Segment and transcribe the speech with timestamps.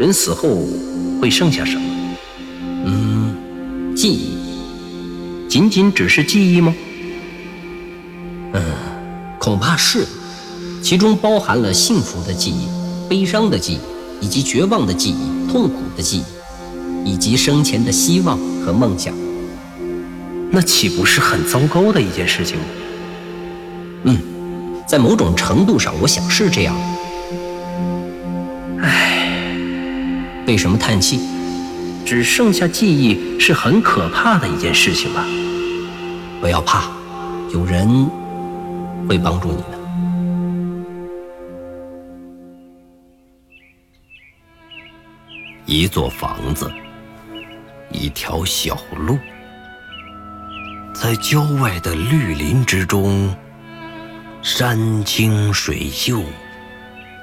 [0.00, 0.66] 人死后
[1.20, 1.82] 会剩下什么？
[2.86, 4.32] 嗯，记忆，
[5.46, 6.74] 仅仅只是记忆吗？
[8.54, 8.62] 嗯，
[9.38, 10.06] 恐怕是，
[10.80, 12.66] 其中包含了幸福的记忆、
[13.10, 16.24] 悲伤的记忆，以及绝望的记忆、痛苦的记
[17.04, 19.12] 忆，以及生前的希望和梦想。
[20.50, 22.64] 那岂不是很糟糕的一件事情吗？
[24.04, 24.18] 嗯，
[24.88, 26.74] 在某种程度上，我想是这样
[30.50, 31.20] 为什么叹气？
[32.04, 35.24] 只剩下记忆是很可怕的一件事情吧？
[36.40, 36.90] 不要怕，
[37.52, 37.88] 有人
[39.08, 39.78] 会帮助你的。
[45.66, 46.68] 一座房子，
[47.92, 49.16] 一条小路。
[50.92, 53.32] 在郊外的绿林之中，
[54.42, 56.20] 山清水秀，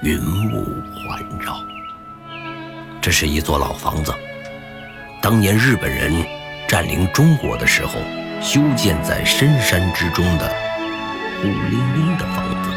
[0.01, 0.17] 云
[0.53, 0.63] 雾
[0.95, 1.59] 环绕。
[3.07, 4.13] 这是一座老房子，
[5.21, 6.11] 当年日本人
[6.67, 7.93] 占领中国的时候
[8.41, 10.53] 修建在深山之中的
[11.41, 12.69] 孤零零的房子，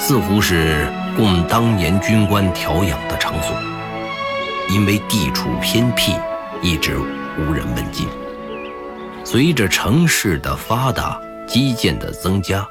[0.00, 3.56] 似乎是供当年军官调养的场所。
[4.68, 6.16] 因为地处偏僻，
[6.60, 8.08] 一直无人问津。
[9.22, 12.66] 随着城市的发达，基建的增加，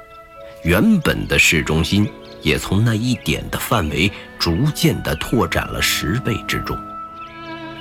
[0.62, 2.06] 原本的市中心
[2.46, 6.78] 也从那一点的范围逐渐的拓展了十倍之众，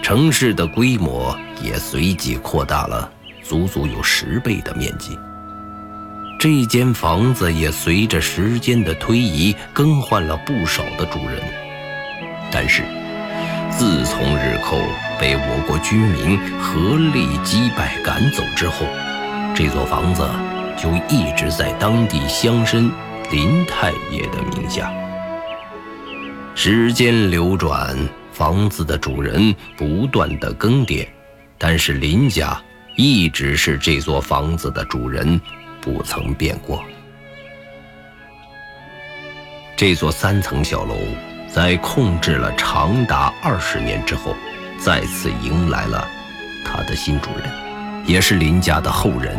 [0.03, 5.19] 城市的规模也随即扩大了，足足有十倍的面积。
[6.41, 11.43] 这间房子也随着时间的推移更换了不少的主人，
[12.51, 12.83] 但是。
[13.77, 14.79] 自从日寇
[15.19, 18.87] 被我国军民合力击败赶走之后，
[19.53, 20.25] 这座房子
[20.79, 22.89] 就一直在当地乡绅
[23.35, 24.93] 林太爷的名下。
[26.55, 27.99] 时间流转，
[28.31, 31.05] 房子的主人不断的更迭，
[31.59, 32.57] 但是林家
[32.95, 35.41] 一直是这座房子的主人，
[35.81, 36.81] 不曾变过。
[39.75, 40.95] 这座三层小楼。
[41.53, 44.35] 在控制了长达二十年之后，
[44.77, 46.05] 再次迎来了
[46.65, 47.49] 他的新主人，
[48.07, 49.37] 也是林家的后人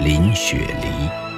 [0.00, 1.29] 林雪梨。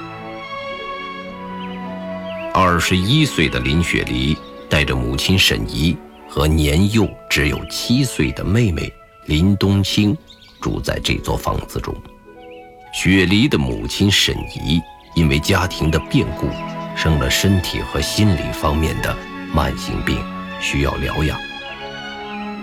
[2.73, 4.35] 二十一岁的林雪梨
[4.67, 5.95] 带着母亲沈怡
[6.27, 8.91] 和年幼只有七岁的妹妹
[9.27, 10.17] 林冬青
[10.59, 11.95] 住在这座房子中。
[12.91, 14.81] 雪梨的母亲沈怡
[15.13, 16.47] 因为家庭的变故，
[16.95, 19.15] 生了身体和心理方面的。
[19.53, 20.17] 慢性病
[20.59, 21.37] 需要疗养，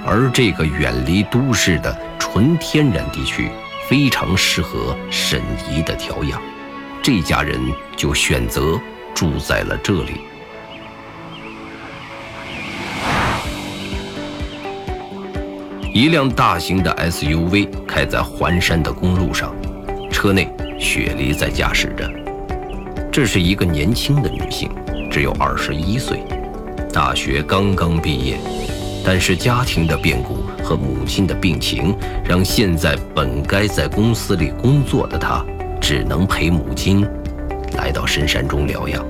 [0.04, 3.48] 而这个远离都市的纯天然地区
[3.88, 6.42] 非常适合沈怡的调养，
[7.00, 7.60] 这家人
[7.96, 8.76] 就选择
[9.20, 10.22] 住在了这里。
[15.92, 19.54] 一辆大型的 SUV 开在环山的公路上，
[20.10, 22.10] 车内雪梨在驾驶着。
[23.12, 24.70] 这是一个年轻的女性，
[25.10, 26.22] 只有二十一岁。
[26.90, 28.38] 大学刚刚毕业，
[29.04, 31.94] 但是家庭的变故和母亲的病情，
[32.24, 35.44] 让现在本该在公司里工作的她，
[35.78, 37.06] 只能陪母亲
[37.76, 39.04] 来到深山中疗养。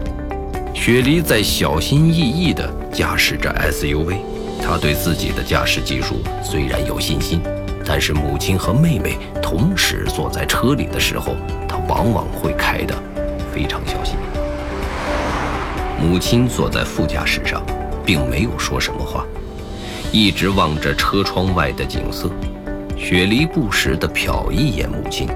[0.75, 4.17] 雪梨在小心翼翼地驾驶着 SUV，
[4.63, 7.41] 他对自己的驾驶技术虽然有信心，
[7.85, 11.37] 但是母亲和妹妹同时坐在车里的时候，
[11.69, 12.95] 他往往会开得
[13.53, 14.17] 非常小心。
[16.01, 17.63] 母亲坐在副驾驶上，
[18.07, 19.27] 并没有说什么话，
[20.13, 22.31] 一直望着车窗外的景色。
[22.97, 25.29] 雪梨不时地瞟一眼母亲，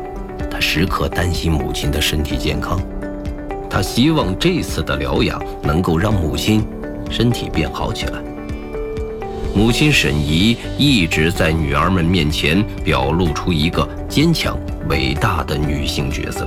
[0.50, 2.80] 她时刻担心母亲的身体健康。
[3.74, 6.64] 他希望这次的疗养能够让母亲
[7.10, 8.22] 身体变好起来。
[9.52, 14.56] 母亲沈怡一直在女儿们面前表露出一个坚强
[14.88, 16.46] 伟大的女性角色，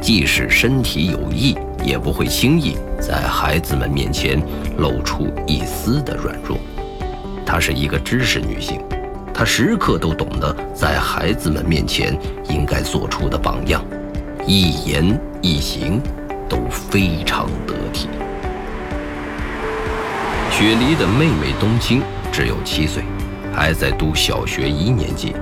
[0.00, 1.54] 即使身体有异。
[1.84, 4.42] 也不会轻易在孩子们面前
[4.78, 6.58] 露出一丝的软弱。
[7.44, 8.80] 她是一个知识女性，
[9.32, 12.18] 她时刻都懂得在孩子们面前
[12.48, 13.84] 应该做出的榜样，
[14.48, 16.00] 一言一行
[16.48, 18.08] 都非常得体。
[20.50, 22.02] 雪梨的妹妹冬青
[22.32, 23.02] 只有七岁，
[23.54, 25.34] 还在读小学一年级，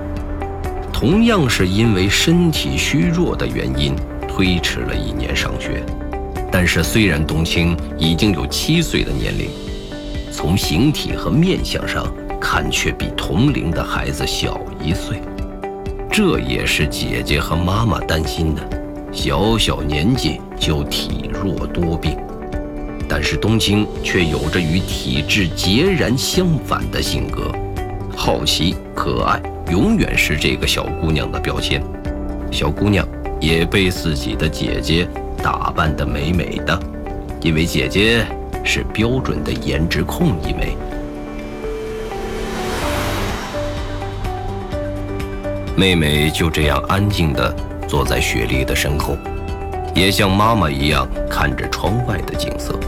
[0.91, 3.95] 同样是因为身体虚弱的原因，
[4.27, 5.81] 推迟了一年上学。
[6.51, 9.49] 但是，虽然冬青已经有七岁的年龄，
[10.31, 12.05] 从形体和面相上
[12.39, 15.21] 看，却比同龄的孩子小一岁，
[16.09, 18.84] 这也是姐姐和妈妈担心的。
[19.15, 22.15] 小小年纪就体弱多病，
[23.07, 27.49] 但是冬青却有着与体质截然相反的性格，
[28.15, 29.41] 好奇、可爱，
[29.71, 31.81] 永远是这个小姑娘的标签。
[32.51, 33.07] 小姑娘
[33.39, 35.07] 也被自己的姐姐
[35.41, 36.77] 打扮得美美的，
[37.41, 38.27] 因为姐姐
[38.65, 40.75] 是标准的颜值控一枚。
[45.75, 47.53] 妹妹就这样安静的
[47.87, 49.17] 坐在雪莉的身后，
[49.93, 52.79] 也像妈妈一样看着窗外的景色。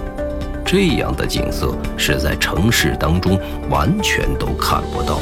[0.65, 3.39] 这样的景色是在城市当中
[3.69, 5.21] 完全都看不到。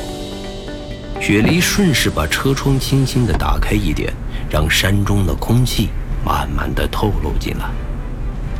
[1.21, 4.11] 雪梨顺势把车窗轻轻地打开一点，
[4.49, 5.89] 让山中的空气
[6.25, 7.65] 慢慢地透露进来。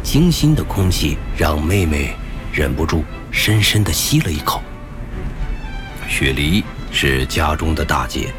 [0.04, 2.14] 清新的空气让妹妹
[2.54, 4.62] 忍不住深深地吸了一口。
[6.08, 8.32] 雪梨是家中的大姐，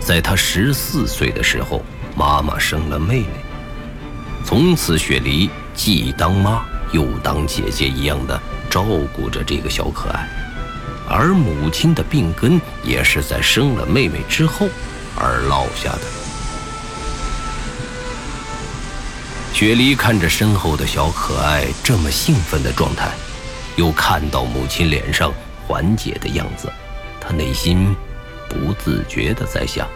[0.00, 1.80] 在她十四岁的时候，
[2.18, 3.28] 妈妈生了妹妹，
[4.44, 6.64] 从此雪梨既当妈。
[6.90, 8.82] 又当姐姐一样的照
[9.14, 10.26] 顾着这个小可爱，
[11.06, 14.66] 而母亲的病根也是在生了妹妹之后
[15.14, 16.00] 而落下的。
[19.52, 23.10] 雪梨看着身后的小可爱这么兴奋的状态，
[23.76, 25.30] 又看到母亲脸上
[25.66, 26.72] 缓解的样子，
[27.20, 27.94] 她内心
[28.48, 29.86] 不自觉地在想，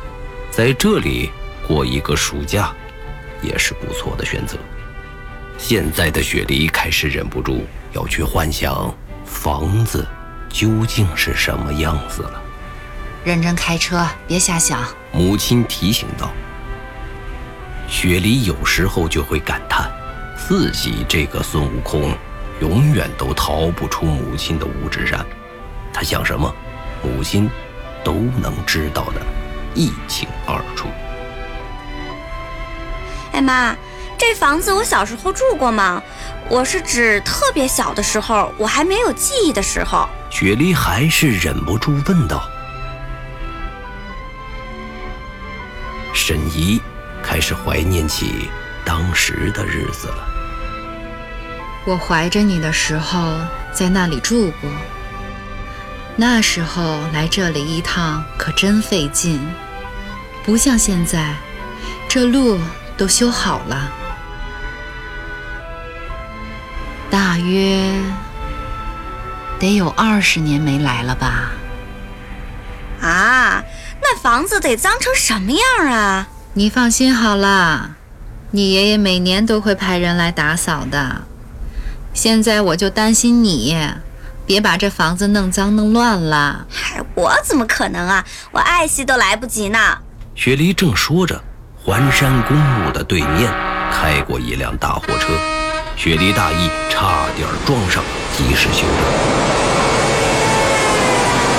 [0.50, 1.30] 在这里
[1.66, 2.72] 过一个暑假，
[3.42, 4.56] 也是不错的选择。
[5.58, 8.92] 现在的雪梨开始忍不住要去幻想
[9.24, 10.04] 房子
[10.48, 12.42] 究竟是什么样子了。
[13.24, 14.82] 认真开车，别瞎想。
[15.12, 16.30] 母亲提醒道。
[17.88, 19.90] 雪梨有时候就会感叹，
[20.36, 22.12] 自己这个孙悟空，
[22.60, 25.24] 永远都逃不出母亲的五指山。
[25.92, 26.52] 他想什么，
[27.02, 27.48] 母亲
[28.02, 29.20] 都能知道的
[29.74, 30.88] 一清二楚。
[33.32, 33.76] 哎妈。
[34.18, 36.00] 这房子我小时候住过吗？
[36.48, 40.08] 我是指特别小的时候，我还没有记忆的时候。
[40.30, 42.48] 雪梨还是忍不住问道。
[46.14, 46.80] 沈怡
[47.20, 48.48] 开始怀念起
[48.84, 50.28] 当时的日子了。
[51.84, 53.40] 我怀着你的时候，
[53.72, 54.70] 在那里住过。
[56.14, 59.40] 那时候来这里一趟可真费劲，
[60.44, 61.34] 不像现在，
[62.08, 62.60] 这路
[63.02, 63.90] 都修好了。
[67.10, 68.00] 大约
[69.58, 71.50] 得有二十年没来了吧？
[73.00, 73.64] 啊，
[74.00, 76.28] 那房子得脏成什么样啊？
[76.54, 77.96] 你放心好了，
[78.52, 81.22] 你爷爷每年都会派人来打扫的。
[82.14, 83.76] 现在我就担心你，
[84.46, 86.68] 别把这房子弄脏弄乱了。
[86.70, 88.24] 嗨，我怎么可能啊？
[88.52, 89.98] 我爱惜都来不及呢。
[90.36, 91.42] 雪梨正说着，
[91.84, 93.52] 环山公路的对面
[93.90, 95.32] 开过一辆大货车。
[95.96, 98.02] 雪梨大意，差点撞上，
[98.36, 98.96] 及时修正。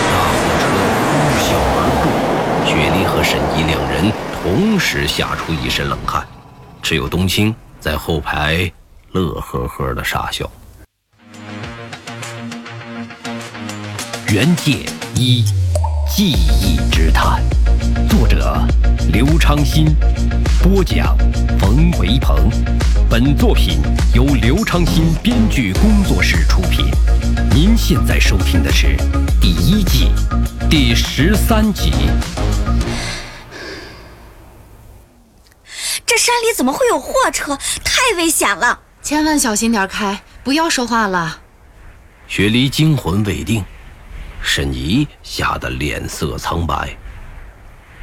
[0.09, 0.63] 大货车
[1.03, 1.11] 呼
[1.43, 2.07] 啸而过，
[2.65, 4.11] 雪梨和沈怡两人
[4.41, 6.25] 同时吓出一身冷汗，
[6.81, 8.71] 只有冬青在后排
[9.11, 10.49] 乐呵呵的傻笑。
[14.30, 15.44] 原界一，
[16.09, 17.44] 记忆之谈，
[18.09, 18.66] 作者
[19.11, 19.95] 刘昌新，
[20.61, 21.18] 播讲
[21.59, 22.49] 冯维鹏。
[23.09, 23.80] 本作品
[24.13, 26.85] 由刘昌新编剧工作室出品。
[27.52, 28.95] 您现在收听的是
[29.42, 30.11] 第一季
[30.69, 31.92] 第十三集。
[36.06, 37.57] 这山里怎么会有货车？
[37.83, 38.80] 太危险了！
[39.02, 41.40] 千万小心点开，不要说话了。
[42.28, 43.63] 雪梨惊魂未定，
[44.42, 46.95] 沈怡吓得脸色苍白。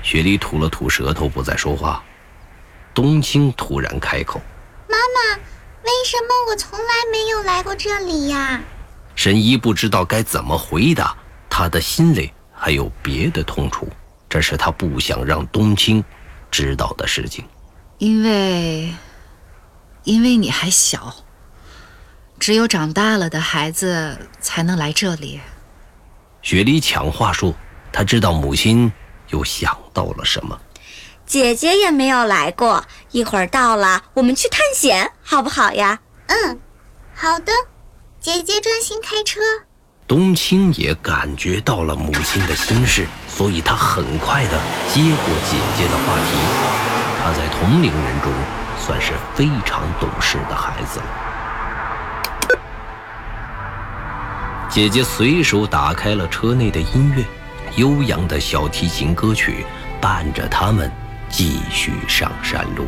[0.02, 2.02] 雪梨吐了吐舌头，不再说话。
[2.94, 4.40] 冬青突然开口。
[4.88, 5.36] 妈妈，
[5.84, 8.60] 为什么我从来没有来过这里呀？
[9.14, 11.16] 神医不知道该怎么回答，
[11.48, 13.88] 他的心里还有别的痛楚，
[14.28, 16.02] 这是他不想让冬青
[16.50, 17.44] 知道的事情。
[17.98, 18.94] 因为，
[20.04, 21.14] 因为你还小，
[22.38, 25.40] 只有长大了的孩子才能来这里。
[26.40, 27.54] 雪梨抢话说，
[27.92, 28.90] 她知道母亲
[29.30, 30.58] 又想到了什么。
[31.26, 36.00] 姐姐也没有来过，一会儿到了，我们去探险，好不好呀？
[36.26, 36.58] 嗯，
[37.14, 37.52] 好的。
[38.20, 39.40] 姐姐专心开车。
[40.06, 44.60] 冬青也感觉到了母亲的心事，所以他很快的
[44.92, 46.36] 接过姐姐的话题。
[47.22, 48.32] 他在同龄人中
[48.78, 51.06] 算是非常懂事的孩子了。
[54.68, 57.24] 姐姐随手打开了车内的音乐，
[57.76, 59.64] 悠扬的小提琴歌曲
[60.00, 60.90] 伴着他们
[61.28, 62.86] 继续上山路。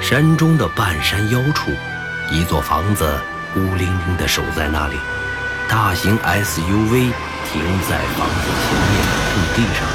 [0.00, 1.70] 山中的半山腰处
[2.32, 3.20] 一座房子
[3.54, 4.96] 孤零零的守在那里。
[5.70, 9.19] 大型 suv 停在房子前面。
[9.32, 9.86] 空地上。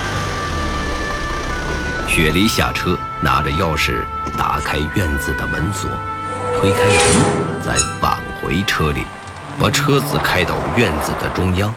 [2.07, 4.01] 雪梨下车，拿着钥匙
[4.37, 5.89] 打开院子的门锁，
[6.57, 9.03] 推开门，再返回车里，
[9.59, 11.73] 把车子开到院子的中央。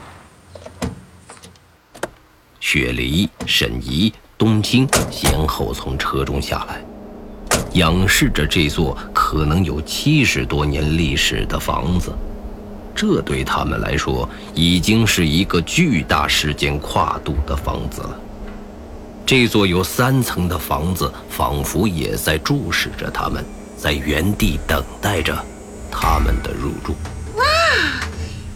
[2.60, 6.80] 雪梨、沈怡、冬青先后从车中下来，
[7.72, 12.12] 仰视着这座可能有七十多年历史的房子。
[13.00, 18.20] 这对他们来说，已经是一个巨大时间跨度的房子了。
[19.24, 23.44] 这座有三层的房子，仿佛也在注视着他们，
[23.76, 25.32] 在原地等待着
[25.92, 26.96] 他们的入住。
[27.36, 27.44] 哇，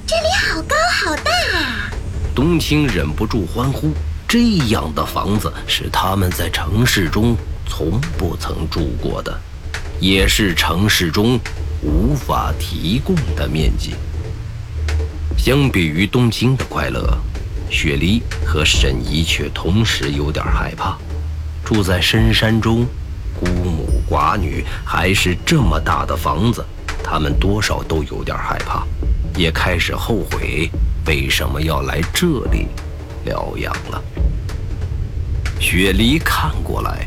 [0.04, 1.88] 这里好高好大啊！
[2.34, 3.92] 冬青忍不住欢呼
[4.26, 7.36] ：“这样的房子是他们在城市中
[7.68, 9.38] 从不曾住过的，
[10.00, 11.38] 也是城市中
[11.80, 13.94] 无法提供的面积。”
[15.44, 17.18] 相比于东京的快乐。
[17.68, 20.96] 雪梨和沈怡却同时有点害怕。
[21.64, 22.86] 住在深山中，
[23.34, 26.64] 孤母寡女，还是这么大的房子，
[27.02, 28.84] 他们多少都有点害怕，
[29.36, 30.70] 也开始后悔
[31.06, 32.68] 为什么要来这里
[33.24, 34.00] 疗养了。
[35.58, 37.04] 雪梨看过来，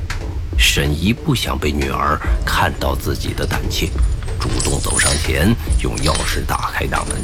[0.58, 3.90] 沈怡不想被女儿看到自己的胆怯，
[4.42, 7.16] 主动走上前，用钥匙打开大门。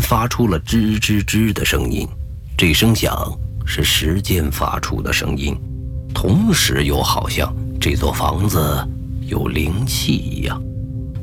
[0.00, 2.06] 发出了吱吱吱的声音，
[2.56, 3.14] 这声响
[3.64, 5.56] 是时间发出的声音，
[6.14, 8.58] 同时又好像这座房子
[9.20, 10.62] 有灵气一样，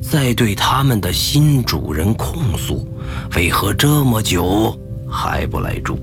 [0.01, 2.87] 在对他们的新主人控诉：
[3.35, 4.77] 为何这么久
[5.09, 5.97] 还不来住？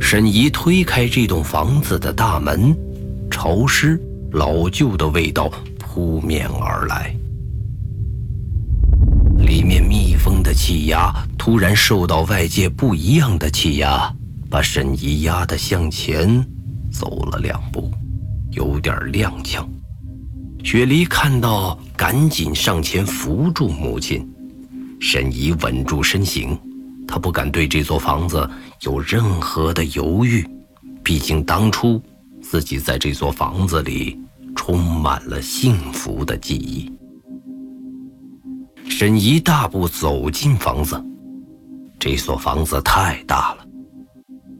[0.00, 2.74] 沈怡推开这栋房子的大门，
[3.30, 4.00] 潮湿
[4.32, 7.14] 老旧的味道扑面而来。
[9.48, 14.14] 里面密封的气压突然受到外界不一样的气压，
[14.50, 16.46] 把沈怡压得向前
[16.92, 17.90] 走了两步，
[18.50, 19.66] 有点踉跄。
[20.62, 24.28] 雪梨看到，赶紧上前扶住母亲。
[25.00, 26.58] 沈怡稳住身形，
[27.06, 28.46] 她不敢对这座房子
[28.82, 30.46] 有任何的犹豫，
[31.02, 32.02] 毕竟当初
[32.42, 34.20] 自己在这座房子里
[34.54, 36.92] 充满了幸福的记忆。
[38.88, 41.00] 沈怡大步走进房子，
[42.00, 43.64] 这所房子太大了，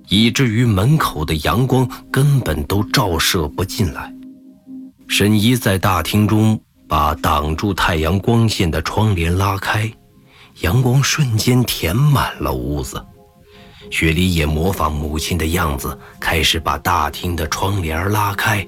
[0.08, 4.14] 以至于门口的阳光根本都照射不进来。
[5.08, 9.90] 沈怡在大厅中把挡住太阳光线的窗帘拉开，
[10.60, 13.04] 阳光瞬间填满了屋子。
[13.90, 18.64] 雪梨也模仿母亲的样子，开始把大厅的窗帘拉开，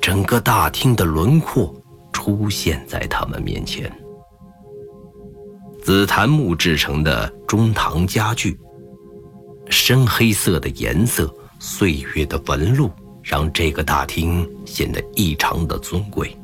[0.00, 1.74] 整个大厅的轮廓
[2.12, 3.90] 出现在他们面前。
[5.84, 8.58] 紫檀木制成的中堂家具，
[9.68, 12.90] 深黑色的颜色，岁月的纹路，
[13.22, 16.34] 让这个大厅显得异常的尊贵。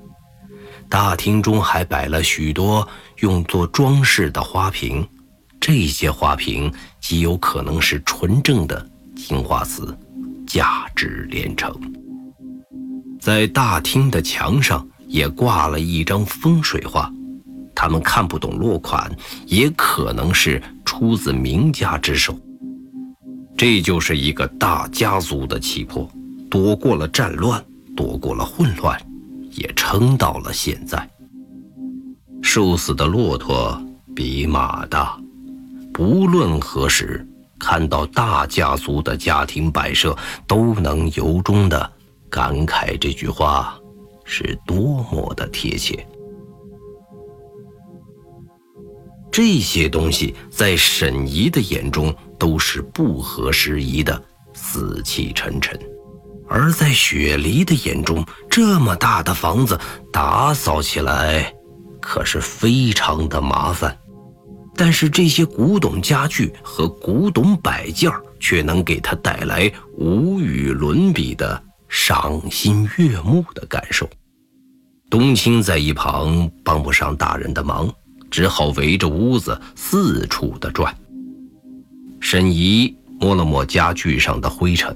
[0.90, 2.86] 大厅中还摆了许多
[3.20, 5.08] 用作装饰的花瓶，
[5.58, 6.70] 这些花瓶
[7.00, 9.96] 极有可能是纯正的青花瓷，
[10.46, 11.74] 价值连城。
[13.18, 17.10] 在大厅的墙上也挂了一张风水画。
[17.80, 19.10] 他们看不懂落款，
[19.46, 22.38] 也可能是出自名家之手。
[23.56, 26.06] 这就是一个大家族的气魄，
[26.50, 27.64] 躲过了战乱，
[27.96, 29.00] 躲过了混乱，
[29.52, 31.08] 也撑到了现在。
[32.42, 33.82] 瘦死的骆驼
[34.14, 35.18] 比马大，
[35.90, 37.26] 不论何时
[37.58, 40.14] 看到大家族的家庭摆设，
[40.46, 41.90] 都能由衷的
[42.28, 43.74] 感慨这句话
[44.26, 46.06] 是多么的贴切。
[49.32, 54.20] 这些东西在沈怡的眼中都是不合时宜的，
[54.52, 55.78] 死气沉沉；
[56.48, 59.78] 而在雪梨的眼中，这么大的房子
[60.12, 61.54] 打扫起来
[62.00, 63.96] 可是非常的麻烦。
[64.74, 68.10] 但是这些古董家具和古董摆件
[68.40, 74.08] 却能给他带来无与伦比的赏心悦目的感受。
[75.10, 77.92] 冬青在一旁帮不上大人的忙。
[78.30, 80.94] 只好围着屋子四处的转。
[82.20, 84.94] 沈怡摸了摸家具上的灰尘，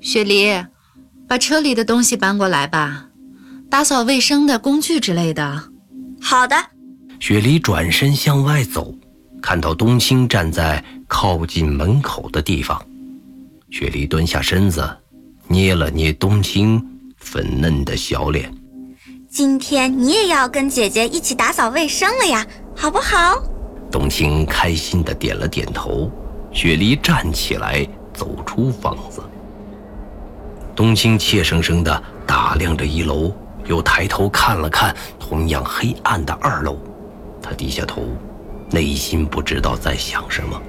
[0.00, 0.52] 雪梨，
[1.26, 3.08] 把车里的东西搬过来吧，
[3.70, 5.70] 打扫卫生的工具之类的。
[6.20, 6.56] 好的。
[7.20, 8.94] 雪梨转身向外走，
[9.42, 12.80] 看到冬青站在靠近门口的地方。
[13.70, 14.88] 雪梨蹲下身子，
[15.48, 16.80] 捏了捏冬青
[17.16, 18.52] 粉嫩的小脸。
[19.30, 23.36] 今天你也要跟姐姐一起打扫卫生了呀，好不好？
[23.92, 26.10] 冬青开心的点了点头。
[26.50, 29.22] 雪梨站起来，走出房子。
[30.74, 33.30] 冬青怯生生地打量着一楼，
[33.66, 36.78] 又抬头看了看同样黑暗的二楼。
[37.42, 38.02] 他低下头，
[38.70, 40.60] 内心不知道在想什么。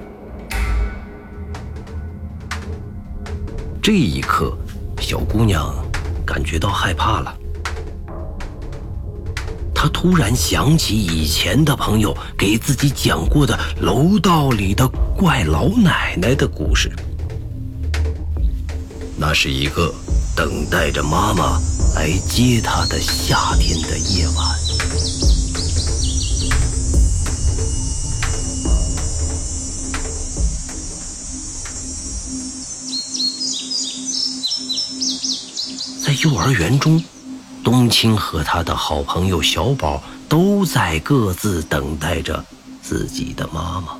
[3.82, 4.54] 这一刻，
[5.00, 5.74] 小姑娘
[6.26, 7.34] 感觉到害怕了。
[9.82, 16.92] 他突然想起以前的朋友给自己讲过的楼道里的怪老奶奶的故事。
[19.16, 19.90] 那是一个
[20.36, 21.58] 等待着妈妈
[21.94, 24.58] 来接他的夏天的夜晚。
[36.04, 37.02] 在幼儿园中。
[37.70, 42.44] 冬青和他的好朋友小宝都在各自等待着
[42.82, 43.96] 自己的妈妈。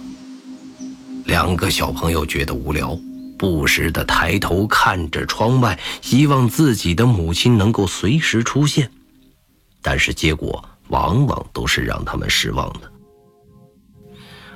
[1.25, 2.99] 两个小朋友觉得无聊，
[3.39, 8.91] 不时地抬头看着窗外，希望自己的母亲能够随时出现。
[9.81, 12.91] 但是结果往往都是让他们失望的。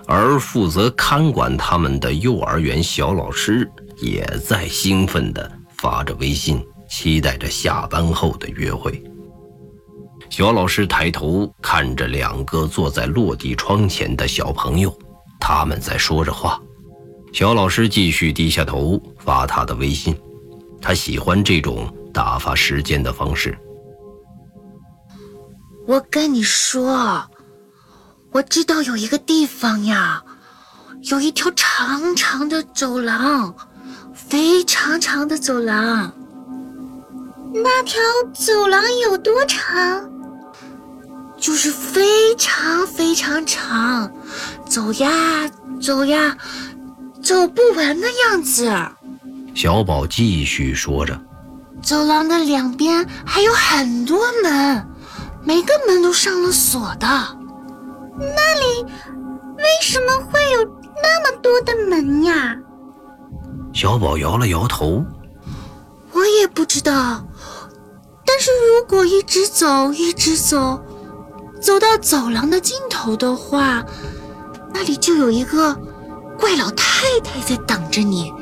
[0.09, 6.61] 而负责看管他们的幼儿园小老师也在兴奋地发着微信。
[6.96, 9.02] 期待着下班后的约会。
[10.30, 14.96] 小老师抬头看着两个坐在落地窗前的小朋友，
[15.40, 16.57] 他们在说着话。
[17.33, 20.16] 小老师继续低下头发他的微信，
[20.80, 23.59] 他喜欢这种打发时间的方式。
[25.88, 27.28] 我跟你说，
[28.30, 30.22] 我知道有一个地方呀，
[31.11, 33.52] 有一条长长的走廊，
[34.14, 36.12] 非常长的走廊。
[37.56, 38.00] 那条
[38.32, 40.10] 走廊有多长？
[41.36, 44.10] 就是非常非常长，
[44.68, 45.48] 走呀
[45.80, 46.36] 走呀，
[47.22, 48.72] 走不完的样子。
[49.54, 51.20] 小宝继续说着
[51.80, 54.84] ：“走廊的两边还有很多门，
[55.44, 57.06] 每个门都上了锁的。
[58.18, 58.82] 那里
[59.58, 60.64] 为什么会有
[61.02, 62.56] 那么多的门呀？”
[63.72, 65.04] 小宝摇了摇头
[66.14, 67.27] ：“我也不知道。”
[68.27, 70.81] 但是如果一直走，一直走，
[71.61, 73.85] 走到走廊的尽头的话，
[74.72, 75.74] 那里就有一个
[76.38, 78.33] 怪老太太在等着你，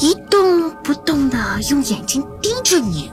[0.00, 1.38] 一动不动的
[1.70, 3.10] 用眼睛盯着你。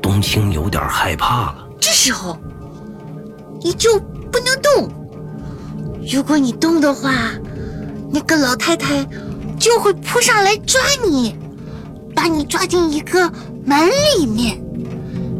[0.00, 1.68] 冬青有点害怕了。
[1.80, 2.38] 这时候，
[3.60, 4.88] 你就不能动。
[6.10, 7.12] 如果你动的话，
[8.10, 9.06] 那个老太太
[9.58, 11.36] 就会扑上来抓你，
[12.14, 13.30] 把你抓进一个。
[13.64, 14.60] 门里面，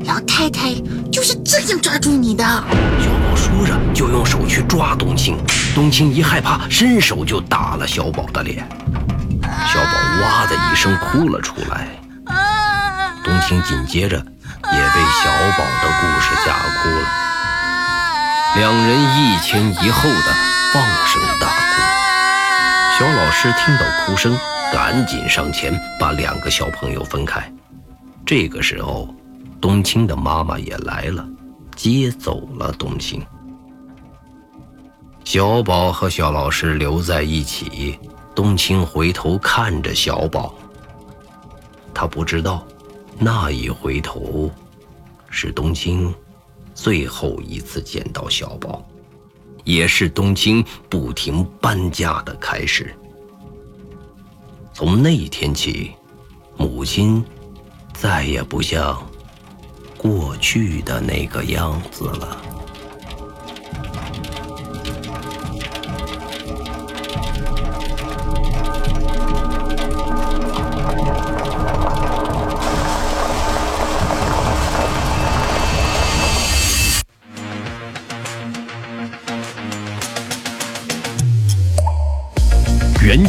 [0.07, 0.73] 老太太
[1.11, 2.45] 就是这样抓住你的。
[2.45, 5.37] 小宝说着就用手去抓冬青，
[5.75, 8.65] 冬青一害怕，伸手就打了小宝的脸。
[9.43, 11.89] 小宝哇的一声哭了出来。
[13.25, 17.09] 冬青紧接着也被小宝的故事吓哭了。
[18.55, 20.35] 两人一前一后的
[20.73, 21.83] 放声大哭。
[22.99, 24.39] 小老师听到哭声，
[24.73, 27.53] 赶紧上前把两个小朋友分开。
[28.25, 29.15] 这个时候，
[29.61, 31.29] 冬青的妈妈也来了，
[31.77, 33.23] 接走了冬青。
[35.25, 37.99] 小宝和小老师留在一起，
[38.35, 40.55] 冬青回头看着小宝。
[41.93, 42.67] 他不知道，
[43.19, 44.51] 那一回头，
[45.29, 46.13] 是冬青
[46.75, 48.83] 最后一次见到小宝，
[49.65, 52.97] 也是冬青不停搬家的开始。
[54.73, 55.93] 从那一天起，
[56.57, 57.25] 母亲。
[57.95, 59.01] 再也不像
[59.97, 62.43] 过去的那个样子了。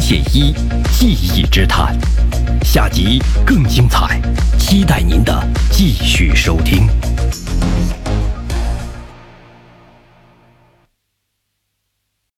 [0.04, 0.52] 解一，
[0.92, 1.96] 记忆之谈。
[2.62, 4.20] 下集更精彩，
[4.58, 6.86] 期待您的继续收听。